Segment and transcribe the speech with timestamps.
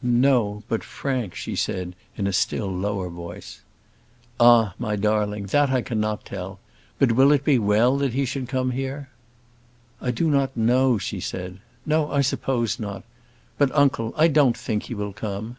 [0.00, 3.62] "No; but Frank," she said, in a still lower voice.
[4.38, 4.74] "Ah!
[4.78, 6.60] my darling, that I cannot tell;
[7.00, 9.08] but will it be well that he should come here?"
[10.00, 11.58] "I do not know," she said.
[11.84, 13.02] "No, I suppose not.
[13.58, 15.56] But, uncle, I don't think he will come."